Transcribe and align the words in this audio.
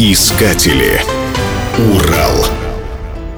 Искатели. 0.00 1.02
Урал. 1.76 2.46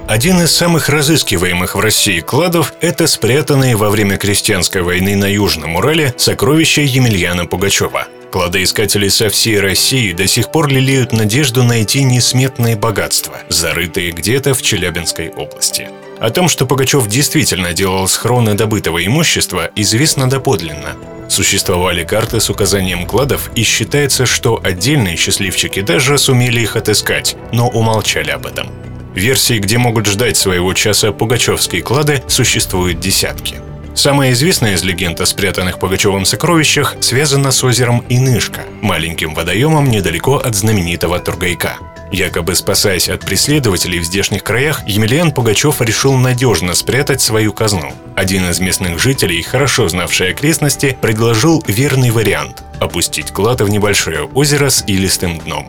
Один 0.07 0.43
из 0.43 0.55
самых 0.55 0.91
разыскиваемых 0.91 1.75
в 1.75 1.81
России 1.81 2.21
кладов– 2.21 2.75
это 2.83 3.07
спрятанные 3.07 3.77
во 3.77 3.89
время 3.89 4.19
крестьянской 4.19 4.83
войны 4.83 5.17
на 5.17 5.25
Южном 5.25 5.77
Урале 5.77 6.13
сокровища 6.19 6.83
Емельяна 6.83 7.47
Пугачева. 7.47 8.09
Кладоискатели 8.31 9.09
со 9.09 9.31
всей 9.31 9.59
России 9.59 10.13
до 10.13 10.27
сих 10.27 10.53
пор 10.53 10.69
лелеют 10.69 11.13
надежду 11.13 11.65
найти 11.65 12.05
несметные 12.05 12.77
богатства, 12.77 13.39
зарытые 13.49 14.13
где-то 14.13 14.53
в 14.53 14.61
Челябинской 14.61 15.31
области. 15.31 15.89
О 16.19 16.29
том, 16.29 16.51
что 16.51 16.67
Пугачев 16.67 17.09
действительно 17.09 17.73
делал 17.73 18.07
схроны 18.07 18.53
добытого 18.53 19.03
имущества, 19.03 19.71
известно 19.77 20.29
доподлинно. 20.29 20.95
Существовали 21.31 22.03
карты 22.03 22.41
с 22.41 22.51
указанием 22.51 23.07
кладов, 23.07 23.53
и 23.55 23.63
считается, 23.63 24.27
что 24.27 24.61
отдельные 24.65 25.17
счастливчики 25.17 25.81
даже 25.81 26.19
сумели 26.19 26.61
их 26.61 26.75
отыскать, 26.75 27.37
но 27.53 27.69
умолчали 27.69 28.31
об 28.31 28.47
этом. 28.47 28.69
Версий, 29.15 29.61
где 29.61 29.79
могут 29.79 30.07
ждать 30.07 30.37
своего 30.37 30.75
часа 30.75 31.13
пугачевские 31.13 31.83
клады, 31.83 32.25
существует 32.27 32.99
десятки. 32.99 33.61
Самая 33.95 34.33
известная 34.33 34.75
из 34.75 34.83
легенд 34.83 35.21
о 35.21 35.27
спрятанных 35.27 35.79
Пугачевым 35.79 36.25
сокровищах 36.25 36.97
связана 37.01 37.53
с 37.53 37.63
озером 37.63 38.05
Инышка, 38.09 38.63
маленьким 38.83 39.33
водоемом 39.35 39.89
недалеко 39.89 40.37
от 40.37 40.57
знаменитого 40.57 41.21
Тургайка. 41.21 41.77
Якобы 42.13 42.57
спасаясь 42.57 43.09
от 43.09 43.21
преследователей 43.21 44.01
в 44.01 44.05
здешних 44.05 44.43
краях, 44.43 44.83
Емельян 44.87 45.33
Пугачев 45.33 45.81
решил 45.81 46.15
надежно 46.15 46.75
спрятать 46.75 47.21
свою 47.21 47.53
казну. 47.53 47.93
Один 48.17 48.51
из 48.51 48.59
местных 48.59 48.99
жителей, 48.99 49.43
хорошо 49.43 49.89
знавший 49.89 50.31
окрестности, 50.31 50.97
предложил 51.01 51.63
верный 51.67 52.11
вариант– 52.11 52.65
опустить 52.81 53.31
клад 53.31 53.61
в 53.61 53.69
небольшое 53.69 54.25
озеро 54.25 54.71
с 54.71 54.83
илистым 54.87 55.39
дном. 55.39 55.69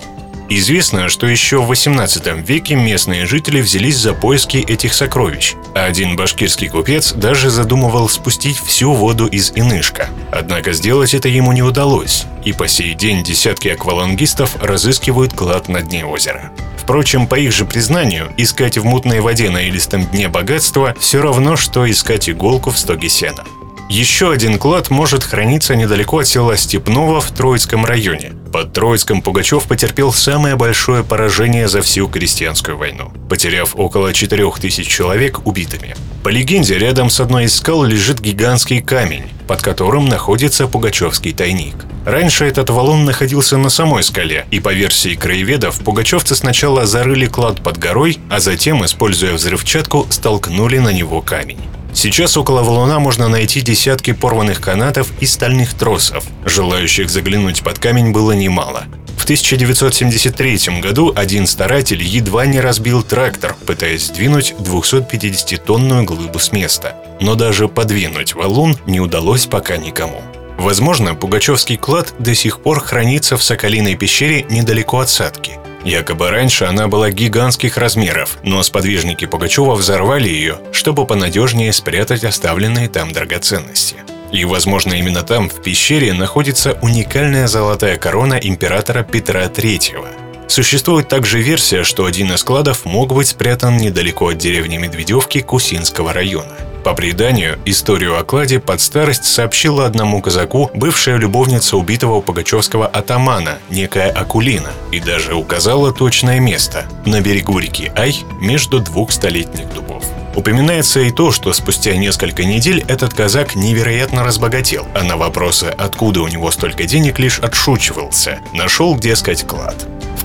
Известно, 0.54 1.08
что 1.08 1.28
еще 1.28 1.62
в 1.62 1.68
18 1.68 2.46
веке 2.46 2.76
местные 2.76 3.26
жители 3.26 3.62
взялись 3.62 3.96
за 3.96 4.14
поиски 4.14 4.58
этих 4.58 4.94
сокровищ, 4.94 5.54
один 5.74 6.18
башкирский 6.18 6.68
купец 6.68 7.14
даже 7.14 7.50
задумывал 7.50 8.10
спустить 8.10 8.58
всю 8.58 8.92
воду 8.92 9.28
из 9.28 9.54
Инышка. 9.56 10.10
Однако 10.30 10.74
сделать 10.74 11.14
это 11.14 11.30
ему 11.30 11.54
не 11.54 11.64
удалось, 11.64 12.26
и 12.44 12.52
по 12.52 12.68
сей 12.68 12.96
день 12.96 13.24
десятки 13.24 13.70
аквалангистов 13.70 14.62
разыскивают 14.62 15.32
клад 15.32 15.70
на 15.70 15.84
дне 15.84 16.06
озера. 16.06 16.52
Впрочем, 16.78 17.28
по 17.28 17.36
их 17.36 17.54
же 17.54 17.64
признанию, 17.64 18.34
искать 18.36 18.78
в 18.78 18.84
мутной 18.84 19.22
воде 19.22 19.50
на 19.50 19.62
илистом 19.62 20.06
дне 20.06 20.28
богатства 20.28 20.94
все 21.00 21.22
равно, 21.22 21.56
что 21.56 21.90
искать 21.90 22.30
иголку 22.30 22.72
в 22.72 22.78
стоге 22.78 23.08
сена. 23.08 23.46
Еще 23.88 24.30
один 24.30 24.60
клад 24.60 24.90
может 24.90 25.24
храниться 25.24 25.78
недалеко 25.78 26.20
от 26.20 26.28
села 26.28 26.58
Степного 26.58 27.22
в 27.22 27.32
Троицком 27.32 27.86
районе. 27.86 28.34
Под 28.52 28.74
Троицком 28.74 29.22
Пугачев 29.22 29.64
потерпел 29.64 30.12
самое 30.12 30.58
большое 30.58 31.06
поражение 31.06 31.70
за 31.70 31.82
всю 31.82 32.10
крестьянскую 32.10 32.78
войну, 32.78 33.14
потеряв 33.30 33.76
около 33.78 34.14
4000 34.14 34.84
человек 34.84 35.48
убитыми. 35.48 35.96
По 36.24 36.30
легенде, 36.30 36.78
рядом 36.78 37.10
с 37.10 37.22
одной 37.22 37.46
из 37.46 37.56
скал 37.56 37.84
лежит 37.86 38.20
гигантский 38.20 38.82
камень, 38.82 39.24
под 39.48 39.62
которым 39.62 40.08
находится 40.10 40.68
Пугачевский 40.68 41.32
тайник. 41.32 41.76
Раньше 42.06 42.46
этот 42.46 42.70
валун 42.70 43.06
находился 43.06 43.58
на 43.58 43.70
самой 43.70 44.04
скале, 44.04 44.46
и 44.52 44.60
по 44.60 44.74
версии 44.74 45.16
краеведов, 45.16 45.80
пугачевцы 45.80 46.36
сначала 46.36 46.86
зарыли 46.86 47.28
клад 47.28 47.64
под 47.64 47.78
горой, 47.78 48.18
а 48.30 48.40
затем, 48.40 48.84
используя 48.84 49.34
взрывчатку, 49.34 50.08
столкнули 50.10 50.80
на 50.80 50.90
него 50.90 51.22
камень. 51.22 51.60
Сейчас 51.94 52.38
около 52.38 52.64
валуна 52.64 53.00
можно 53.00 53.28
найти 53.28 53.62
десятки 53.62 54.14
порванных 54.14 54.62
канатов 54.62 55.12
и 55.20 55.26
стальных 55.26 55.74
тросов. 55.74 56.24
Желающих 56.46 57.10
заглянуть 57.10 57.64
под 57.64 57.80
камень 57.80 58.12
было 58.12 58.32
немало. 58.32 58.86
В 59.18 59.24
1973 59.24 60.80
году 60.82 61.14
один 61.16 61.46
старатель 61.46 62.02
едва 62.02 62.48
не 62.48 62.60
разбил 62.60 63.04
трактор, 63.04 63.56
пытаясь 63.68 64.08
сдвинуть 64.08 64.56
250-тонную 64.58 66.04
глыбу 66.06 66.40
с 66.40 66.52
места. 66.52 66.96
Но 67.20 67.36
даже 67.36 67.68
подвинуть 67.68 68.34
валун 68.34 68.78
не 68.88 69.00
удалось 69.00 69.46
пока 69.46 69.78
никому. 69.78 70.24
Возможно, 70.58 71.16
Пугачевский 71.16 71.78
клад 71.78 72.14
до 72.20 72.36
сих 72.36 72.62
пор 72.62 72.80
хранится 72.80 73.38
в 73.38 73.44
Соколиной 73.44 73.96
пещере 73.96 74.44
недалеко 74.50 75.00
от 75.00 75.10
Садки. 75.10 75.51
Якобы 75.84 76.30
раньше 76.30 76.66
она 76.66 76.88
была 76.88 77.10
гигантских 77.10 77.78
размеров, 77.78 78.38
но 78.44 78.62
сподвижники 78.62 79.26
Пугачева 79.26 79.74
взорвали 79.74 80.30
ее, 80.30 80.60
чтобы 80.72 81.08
понадежнее 81.08 81.74
спрятать 81.74 82.24
оставленные 82.24 82.88
там 82.88 83.12
драгоценности. 83.12 83.96
И, 84.32 84.46
возможно, 84.46 84.94
именно 84.94 85.24
там, 85.24 85.50
в 85.50 85.62
пещере, 85.62 86.14
находится 86.14 86.78
уникальная 86.82 87.48
золотая 87.48 87.98
корона 87.98 88.36
императора 88.36 89.04
Петра 89.04 89.46
III. 89.46 90.48
Существует 90.48 91.08
также 91.08 91.42
версия, 91.42 91.84
что 91.84 92.06
один 92.06 92.32
из 92.32 92.42
складов 92.42 92.86
мог 92.86 93.14
быть 93.14 93.30
спрятан 93.30 93.78
недалеко 93.78 94.30
от 94.30 94.38
деревни 94.38 94.78
Медведевки 94.78 95.42
Кусинского 95.42 96.14
района– 96.14 96.56
по 96.84 96.94
преданию, 96.94 97.60
историю 97.66 98.20
о 98.20 98.24
кладе 98.24 98.60
под 98.60 98.82
старость 98.82 99.26
сообщила 99.26 99.86
одному 99.86 100.22
казаку 100.22 100.72
бывшая 100.74 101.18
любовница 101.18 101.78
убитого 101.78 102.22
пугачевского 102.22 102.88
атамана, 102.88 103.60
некая 103.70 104.10
Акулина, 104.10 104.72
и 104.92 105.00
даже 105.00 105.36
указала 105.36 105.94
точное 105.94 106.40
место– 106.40 106.86
на 107.06 107.22
берегу 107.22 107.60
реки 107.60 107.92
Ай 107.96 108.16
между 108.40 108.80
двух 108.80 109.12
столетних 109.12 109.72
дубов. 109.74 110.04
Упоминается 110.36 111.02
и 111.02 111.12
то, 111.12 111.32
что 111.32 111.52
спустя 111.54 111.96
несколько 111.96 112.46
недель 112.46 112.84
этот 112.88 113.14
казак 113.14 113.56
невероятно 113.56 114.24
разбогател, 114.24 114.88
а 114.96 115.04
на 115.04 115.18
вопросы, 115.18 115.66
откуда 115.78 116.22
у 116.22 116.28
него 116.28 116.50
столько 116.52 116.86
денег, 116.86 117.20
лишь 117.20 117.40
отшучивался. 117.40 118.40
Нашел, 118.54 118.96
где 118.96 119.14
искать 119.14 119.46
клад 119.46 119.76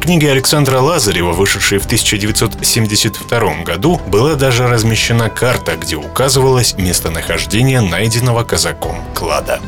книге 0.07 0.31
Александра 0.31 0.79
Лазарева, 0.79 1.33
вышедшей 1.33 1.79
в 1.79 1.87
1972 1.87 3.63
году, 3.65 4.01
была 4.07 4.37
даже 4.37 4.69
размещена 4.69 5.29
карта, 5.29 5.77
где 5.77 5.97
указывалось 5.97 6.77
местонахождение 6.79 7.81
найденного 7.81 8.45
казаком 8.45 9.03
клада. 9.15 9.61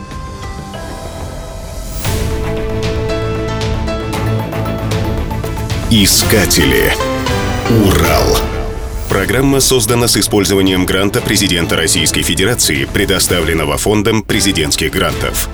Искатели. 5.91 6.95
Урал. 7.85 8.39
Программа 9.09 9.59
создана 9.59 10.07
с 10.07 10.17
использованием 10.17 10.87
гранта 10.87 11.21
президента 11.21 11.77
Российской 11.77 12.23
Федерации, 12.23 12.85
предоставленного 12.85 13.77
Фондом 13.77 14.23
президентских 14.23 14.93
грантов. 14.93 15.49